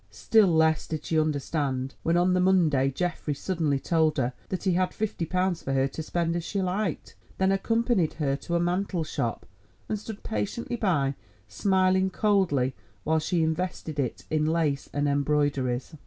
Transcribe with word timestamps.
Still 0.09 0.47
less 0.47 0.87
did 0.87 1.05
she 1.05 1.19
understand 1.19 1.93
when 2.01 2.17
on 2.17 2.33
the 2.33 2.39
Monday 2.39 2.89
Geoffrey 2.89 3.35
suddenly 3.35 3.79
told 3.79 4.17
her 4.17 4.33
that 4.49 4.63
he 4.63 4.73
had 4.73 4.95
fifty 4.95 5.27
pounds 5.27 5.61
for 5.61 5.73
her 5.73 5.87
to 5.89 6.01
spend 6.01 6.35
as 6.35 6.43
she 6.43 6.59
liked; 6.59 7.15
then 7.37 7.51
accompanied 7.51 8.13
her 8.13 8.35
to 8.37 8.55
a 8.55 8.59
mantle 8.59 9.03
shop, 9.03 9.45
and 9.87 9.99
stood 9.99 10.23
patiently 10.23 10.75
by, 10.75 11.13
smiling 11.47 12.09
coldly 12.09 12.73
while 13.03 13.19
she 13.19 13.43
invested 13.43 13.99
it 13.99 14.23
in 14.31 14.43
lace 14.47 14.89
and 14.91 15.07
embroideries. 15.07 15.93